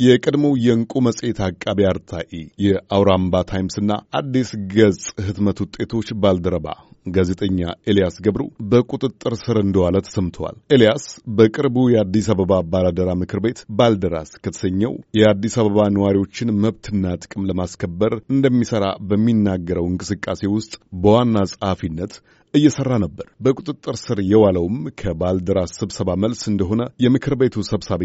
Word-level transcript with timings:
የቀድሞው 0.00 0.54
የእንቁ 0.58 0.92
መጽሔት 1.06 1.38
አቃቢ 1.46 1.80
አርታኢ 1.90 2.30
የአውራምባ 2.64 3.42
ታይምስና 3.50 3.90
አዲስ 4.14 4.50
ገጽ 4.72 5.02
ህትመት 5.26 5.58
ውጤቶች 5.64 6.08
ባልደረባ 6.22 6.66
ጋዜጠኛ 7.06 7.60
ኤልያስ 7.88 8.16
ገብሩ 8.26 8.42
በቁጥጥር 8.70 9.34
ስር 9.42 9.58
እንደዋለ 9.62 9.96
ተሰምተዋል። 10.06 10.56
ኤልያስ 10.74 11.04
በቅርቡ 11.36 11.76
የአዲስ 11.92 12.28
አበባ 12.34 12.60
ባላደራ 12.72 13.10
ምክር 13.22 13.40
ቤት 13.44 13.60
ባልደራስ 13.78 14.32
ከተሰኘው 14.44 14.94
የአዲስ 15.18 15.56
አበባ 15.62 15.88
ነዋሪዎችን 15.96 16.54
መብትና 16.64 17.16
ጥቅም 17.24 17.48
ለማስከበር 17.50 18.14
እንደሚሰራ 18.34 18.84
በሚናገረው 19.10 19.88
እንቅስቃሴ 19.90 20.42
ውስጥ 20.56 20.72
በዋና 21.02 21.36
ጸሐፊነት 21.52 22.14
እየሰራ 22.54 22.92
ነበር። 23.04 23.26
በቁጥጥር 23.44 23.96
ስር 24.02 24.18
የዋለውም 24.30 24.76
ከባልደራስ 25.00 25.72
ስብሰባ 25.78 26.10
መልስ 26.24 26.42
እንደሆነ 26.50 26.82
የምክር 27.04 27.34
ቤቱ 27.40 27.64
ሰብሳቢ 27.70 28.02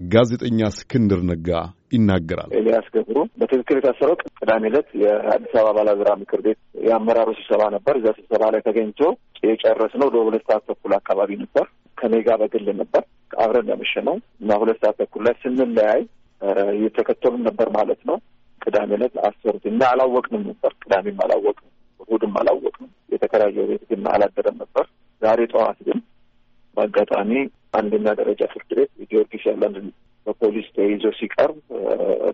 ጋዜጠኛ 0.00 0.60
እስክንድር 0.72 1.20
ነጋ 1.28 1.48
ይናገራል። 1.94 2.50
ኤልያስ 2.58 2.86
ገብሩ 2.94 3.16
በትክክል 3.40 3.76
የታሰረው 3.78 4.16
ቅዳሜ 4.38 4.62
ዕለት 4.70 4.88
የአዲስ 5.02 5.52
አበባ 5.54 5.74
ባላደራ 5.78 6.10
ምክር 6.22 6.40
ቤት 6.46 6.58
የአመራሩ 6.82 7.28
ስብሰባ 7.38 7.62
ነበር። 7.74 7.94
እዛ 7.98 8.08
ስብሰባ 8.18 8.44
ላይ 8.54 8.60
ተገኝቶ 8.66 9.00
የጨረስነው 9.44 10.08
ወደ 10.10 10.18
ሁለት 10.26 10.44
ሰዓት 10.48 10.64
ተኩል 10.70 10.92
አካባቢ 10.98 11.30
ነበር። 11.42 11.66
ከኔ 11.98 12.14
ጋር 12.26 12.36
በግል 12.42 12.66
ነበር 12.80 13.02
አብረን 13.42 13.70
ያመሸነው 13.72 14.16
እና 14.42 14.50
ሁለት 14.62 14.78
ሰዓት 14.82 14.96
ተኩል 15.02 15.22
ላይ 15.26 15.34
ስንለያይ 15.42 16.02
እየተከተሉን 16.76 17.42
ነበር 17.48 17.68
ማለት 17.76 18.00
ነው። 18.08 18.16
ቅዳሜ 18.62 18.90
ዕለት 18.96 19.14
አሰሩት 19.28 19.64
እና 19.70 19.82
አላወቅንም 19.92 20.42
ነበር። 20.50 20.72
ቅዳሜም 20.82 21.18
አላወቅንም፣ 21.24 21.70
እሑድም 22.00 22.34
አላወቅንም። 22.40 22.90
የተከራየው 23.14 23.66
ቤት 23.70 23.84
ግን 23.90 24.02
አላደረም 24.12 24.56
ነበር። 24.62 24.84
ዛሬ 25.22 25.40
ጠዋት 25.52 25.78
ግን 25.88 25.98
በአጋጣሚ 26.76 27.30
አንደኛ 27.78 28.06
ደረጃ 28.20 28.42
ፍርድ 28.52 28.70
ቤት 28.78 28.90
ጊዮርጊስ 29.10 29.44
ያለን 29.50 29.74
በፖሊስ 30.26 30.66
ተይዞ 30.76 31.04
ሲቀርብ 31.18 31.56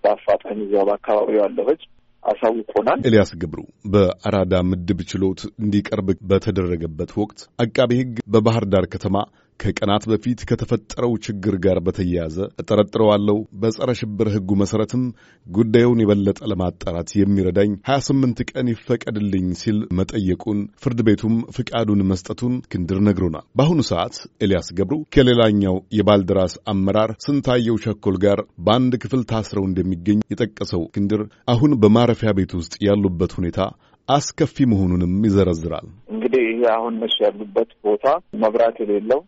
በአፋጣኝ 0.03 0.59
እዚያው 0.65 0.85
በአካባቢው 0.89 1.39
ያለው 1.43 1.67
ሕዝብ 1.71 1.89
አሳውቆናል። 2.29 3.01
ኤልያስ 3.09 3.31
ገብሩ 3.43 3.61
በአራዳ 3.93 4.55
ምድብ 4.71 5.01
ችሎት 5.11 5.41
እንዲቀርብ 5.63 6.09
በተደረገበት 6.31 7.13
ወቅት 7.21 7.41
አቃቤ 7.65 7.93
ሕግ 8.01 8.15
በባህር 8.35 8.67
ዳር 8.73 8.87
ከተማ 8.95 9.17
ከቀናት 9.61 10.05
በፊት 10.11 10.41
ከተፈጠረው 10.49 11.13
ችግር 11.27 11.55
ጋር 11.65 11.79
በተያያዘ 11.87 12.37
እጠረጥረዋለሁ፣ 12.63 13.37
በጸረ 13.61 13.91
ሽብር 14.01 14.29
ሕጉ 14.35 14.51
መሠረትም 14.61 15.03
ጉዳዩን 15.47 16.03
የበለጠ 16.03 16.41
ለማጣራት 16.53 17.11
የሚረዳኝ 17.19 17.71
28 17.89 18.43
ቀን 18.51 18.71
ይፈቀድልኝ 18.73 19.47
ሲል 19.61 19.79
መጠየቁን 19.99 20.61
ፍርድ 20.83 21.01
ቤቱም 21.09 21.35
ፍቃዱን 21.57 22.03
መስጠቱን 22.11 22.55
እስክንድር 22.61 23.01
ነግሮናል። 23.09 23.47
በአሁኑ 23.59 23.81
ሰዓት 23.91 24.17
ኤልያስ 24.45 24.69
ገብሩ 24.79 24.99
ከሌላኛው 25.15 25.77
የባልደራስ 25.99 26.55
አመራር 26.73 27.13
ስንታየው 27.27 27.79
ቸኮል 27.87 28.19
ጋር 28.25 28.39
በአንድ 28.61 28.95
ክፍል 29.03 29.23
ታስረው 29.33 29.67
እንደሚገኝ 29.69 30.21
የጠቀሰው 30.33 30.85
እስክንድር 30.89 31.23
አሁን 31.49 31.73
በማረፊያ 31.83 32.33
ቤት 32.39 32.55
ውስጥ 32.59 32.75
ያሉበት 32.87 33.35
ሁኔታ 33.39 33.61
አስከፊ 34.09 34.57
መሆኑንም 34.69 35.15
ይዘረዝራል። 35.27 35.87
እንግዲህ 36.13 36.45
ይህ 36.51 36.63
አሁን 36.75 36.93
እነሱ 36.97 37.17
ያሉበት 37.25 37.71
ቦታ 37.85 38.07
መብራት 38.43 38.77
የሌለው 38.83 39.21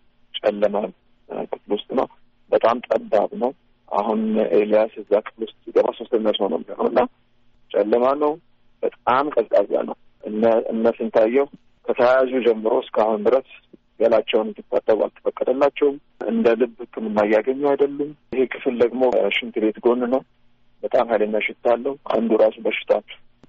ጨለማ 0.43 0.77
ክፍል 1.51 1.73
ውስጥ 1.75 1.89
ነው። 1.99 2.07
በጣም 2.53 2.77
ጠባብ 2.87 3.33
ነው። 3.43 3.51
አሁን 3.89 4.21
ኤልያስ 4.57 4.93
እዛ 5.03 5.13
ክፍል 5.27 5.43
ውስጥ 5.47 5.57
ሲገባ 5.65 5.89
ሶስተኛ 5.99 6.33
ሰው 6.39 6.49
ነው 6.53 6.59
የሚሆነው 6.61 6.89
እና 6.93 7.01
ጨለማ 7.71 8.05
ነው። 8.23 8.33
በጣም 8.83 9.25
ቀዝቃዛ 9.35 9.73
ነው። 9.89 9.97
እነ 10.71 10.85
ስንታየው 10.99 11.47
ከተያያዙ 11.87 12.33
ጀምሮ 12.47 12.73
እስካሁን 12.83 13.23
ድረስ 13.27 13.49
ገላቸውን 14.01 14.49
እንዲታጠቡ 14.49 14.99
አልተፈቀደላቸውም። 15.07 15.97
እንደ 16.31 16.53
ልብ 16.61 16.77
ሕክምና 16.83 17.19
እያገኙ 17.27 17.63
አይደሉም። 17.71 18.11
ይሄ 18.33 18.45
ክፍል 18.53 18.75
ደግሞ 18.83 19.03
ሽንት 19.37 19.57
ቤት 19.65 19.79
ጎን 19.87 20.03
ነው። 20.15 20.23
በጣም 20.83 21.09
ኃይለኛ 21.11 21.43
ሽታ 21.47 21.65
አለው። 21.75 21.95
አንዱ 22.15 22.31
ራሱ 22.43 22.57
በሽታ 22.67 22.93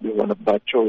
የሆነባቸው 0.02 0.84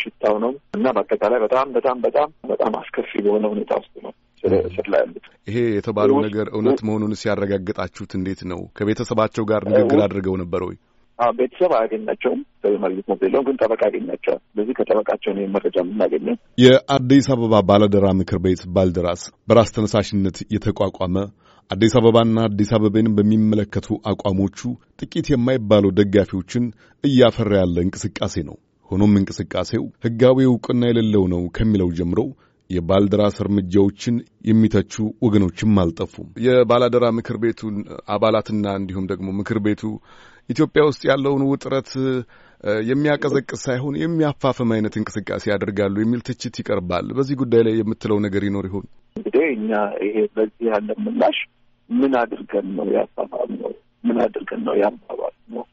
ሽታው 0.00 0.36
ነው 0.44 0.52
እና 0.74 0.86
በአጠቃላይ 0.96 1.38
በጣም 1.44 1.68
በጣም 1.76 1.98
በጣም 2.06 2.28
በጣም 2.50 2.72
አስከፊ 2.80 3.12
በሆነ 3.24 3.46
ሁኔታ 3.52 3.72
ውስጥ 3.80 3.94
ነው 4.04 4.12
ስር 4.44 4.52
ላይ 4.92 5.00
ያሉት። 5.02 5.26
ይሄ 5.48 5.58
የተባለው 5.76 6.16
ነገር 6.26 6.46
እውነት 6.52 6.80
መሆኑን 6.82 7.12
ሲያረጋግጣችሁት 7.20 8.12
እንዴት 8.18 8.40
ነው? 8.52 8.60
ከቤተሰባቸው 8.76 9.44
ጋር 9.50 9.62
ንግግር 9.70 10.00
አድርገው 10.06 10.36
ነበር 10.42 10.62
ወይ? 10.68 10.76
ቤተሰብ 11.34 11.72
አያገኛቸውም። 11.76 12.40
ማግኘት 12.82 13.06
ነው 13.10 13.16
የለውም፣ 13.22 13.44
ግን 13.48 13.56
ጠበቃ 13.60 13.80
ያገኛቸዋል። 13.88 14.40
ስለዚህ 14.46 14.74
ከጠበቃቸው 14.78 15.32
ነው 15.36 15.44
መረጃ 15.54 15.76
የምናገኘው። 15.82 16.36
የአዲስ 16.62 17.26
አበባ 17.34 17.54
ባለደራ 17.68 18.06
ምክር 18.20 18.38
ቤት 18.44 18.62
ባልደራስ 18.74 19.22
በራስ 19.48 19.70
ተነሳሽነት 19.76 20.38
የተቋቋመ 20.54 21.16
አዲስ 21.70 21.92
አበባና 21.98 22.38
አዲስ 22.48 22.70
አበባን 22.76 23.08
በሚመለከቱ 23.16 23.88
አቋሞቹ 24.10 24.58
ጥቂት 25.00 25.26
የማይባሉ 25.32 25.84
ደጋፊዎችን 25.98 26.64
እያፈራ 27.04 27.52
ያለ 27.60 27.76
እንቅስቃሴ 27.84 28.34
ነው። 28.48 28.56
ሆኖም 28.90 29.12
እንቅስቃሴው 29.18 29.84
ሕጋዊ 30.04 30.38
እውቅና 30.48 30.82
የሌለው 30.88 31.24
ነው 31.32 31.42
ከሚለው 31.56 31.90
ጀምሮ 31.98 32.20
የባልደራስ 32.72 33.36
እርምጃዎችን 33.42 34.16
የሚተቹ 34.48 34.94
ወገኖችም 35.24 35.78
አልጠፉም። 35.82 36.28
የባላደራ 36.46 37.06
ምክር 37.18 37.36
ቤቱን 37.42 37.76
አባላትና 38.14 38.74
እንዲሁም 38.80 39.08
ደግሞ 39.12 39.28
ምክር 39.40 39.60
ቤቱ 39.66 39.82
ኢትዮጵያ 40.48 40.82
ውስጥ 40.88 41.02
ያለውን 41.10 41.42
ውጥረት 41.50 41.90
የሚያቀዘቅዝ 42.88 43.60
ሳይሆን 43.64 43.94
የሚያፋፍም 44.00 44.72
አይነት 44.74 44.94
እንቅስቃሴ 44.98 45.44
ያደርጋሉ 45.52 45.96
የሚል 46.00 46.20
ትችት 46.28 46.56
ይቀርባል። 46.60 47.06
በዚህ 47.16 47.36
ጉዳይ 47.42 47.62
ላይ 47.66 47.74
የምትለው 47.78 48.18
ነገር 48.26 48.44
ይኖር 48.48 48.66
ይሆን? 48.70 48.84
እንግዲህ 49.16 49.46
እኛ 49.56 49.70
ይሄ 50.06 50.16
በዚህ 50.36 50.66
ያለ 50.70 50.88
ምላሽ 51.04 51.38
ምን 51.90 52.12
አድርገን 52.20 52.68
ነው 52.76 52.86
ያፋፋም 52.96 53.52
ነው? 53.62 53.72
ምን 54.04 54.18
አድርገን 54.24 54.62
ነው 54.68 54.74
ያባባል 54.82 55.36
ነው? 55.54 55.64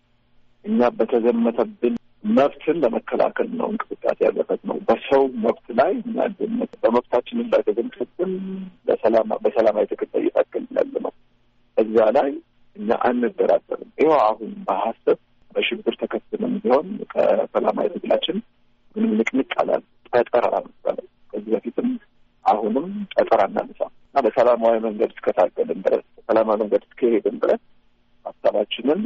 እኛ 0.65 0.89
በተዘመተብን 0.97 1.95
መብትን 2.29 2.77
ለመከላከል 2.83 3.49
ነው 3.59 3.67
እንቅስቃሴ 3.71 4.19
ያለበት 4.25 4.61
ነው። 4.69 4.77
በሰው 4.87 5.23
መብት 5.43 5.67
ላይ 5.79 5.91
በመብታችንን 6.83 7.47
ላይ 7.53 7.61
ተዘምተብን 7.67 8.33
በሰላማዊ 9.43 9.85
ትግል 9.91 10.11
እየታገል 10.21 10.65
ያለ 10.77 10.93
ነው። 11.05 11.13
እዛ 11.77 11.97
ላይ 12.17 12.29
እኛ 12.75 12.89
አንደራደርም። 13.07 13.89
ይኸው 14.01 14.17
አሁን 14.25 14.51
በሀሰብ 14.67 15.17
በሽብር 15.51 15.95
ተከትለን 16.01 16.53
ቢሆን 16.63 16.87
ከሰላማዊ 17.13 17.87
ትግላችን 17.93 18.37
ምንም 18.95 19.11
ንቅንቅ 19.19 19.51
አላል 19.61 19.81
ጠጠር 20.13 20.43
አላመሳለ 20.49 20.97
ከዚህ 21.31 21.51
በፊትም 21.55 21.89
አሁንም 22.45 22.85
ጠጠር 23.15 23.41
አናነሳም 23.45 23.91
እና 24.09 24.21
በሰላማዊ 24.25 24.75
መንገድ 24.85 25.11
እስከታገልን 25.15 25.79
ድረስ 25.85 26.05
በሰላማዊ 26.17 26.57
መንገድ 26.63 26.83
እስከሄድን 26.87 27.35
ድረስ 27.43 27.61
ሀሳባችንን 28.41 29.01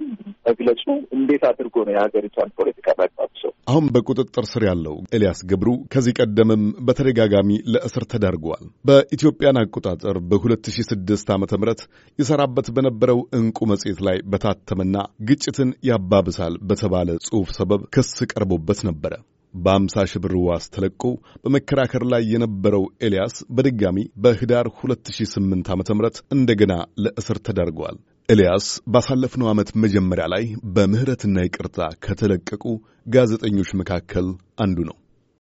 መግለጹ 0.47 0.83
እንዴት 1.15 1.43
አድርጎ 1.49 1.75
ነው 1.87 1.93
የሀገሪቷን 1.95 2.49
ፖለቲካ 2.57 2.87
ማግባብሰው። 2.99 3.51
አሁን 3.67 3.85
በቁጥጥር 3.95 4.45
ስር 4.51 4.63
ያለው 4.67 4.95
ኤልያስ 5.17 5.39
ገብሩ 5.51 5.69
ከዚህ 5.93 6.15
ቀደምም 6.19 6.63
በተደጋጋሚ 6.87 7.49
ለእስር 7.73 8.03
ተዳርገዋል። 8.13 8.65
በኢትዮጵያን 8.85 9.59
አቆጣጠር 9.61 10.17
በ2006 10.31 11.33
ዓ 11.33 11.39
ም 11.39 11.75
ይሰራበት 12.19 12.69
በነበረው 12.77 13.21
ዕንቁ 13.39 13.59
መጽሔት 13.73 14.01
ላይ 14.07 14.19
በታተመና 14.33 14.95
ግጭትን 15.29 15.71
ያባብሳል 15.89 16.55
በተባለ 16.69 17.09
ጽሑፍ 17.27 17.51
ሰበብ 17.59 17.83
ክስ 17.95 18.11
ቀርቦበት 18.31 18.81
ነበረ። 18.89 19.13
በአምሳ 19.53 20.03
ሺህ 20.11 20.21
ብር 20.21 20.33
ዋስ 20.43 20.65
ተለቆ 20.75 21.01
በመከራከር 21.43 22.03
ላይ 22.13 22.23
የነበረው 22.31 22.83
ኤልያስ 23.05 23.35
በድጋሚ 23.55 23.97
በህዳር 24.23 24.67
2008 24.79 25.69
ዓ 25.71 25.97
ም 25.97 26.01
እንደገና 26.35 26.73
ለእስር 27.03 27.39
ተዳርገዋል። 27.47 27.97
ኤልያስ 28.29 28.65
ባሳለፍነው 28.87 29.47
ዓመት 29.51 29.69
መጀመሪያ 29.75 30.25
ላይ 30.33 30.43
በምህረትና 30.75 31.37
ይቅርታ 31.43 31.87
ከተለቀቁ 32.05 32.63
ጋዜጠኞች 33.07 33.69
መካከል 33.79 34.27
አንዱ 34.59 34.77
ነው። 34.89 34.95